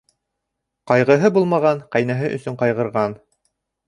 Ҡайғыһы 0.91 1.29
булмаған 1.35 1.83
ҡәйнәһе 1.97 2.31
өсөн 2.39 2.57
ҡайғырған. 2.63 3.15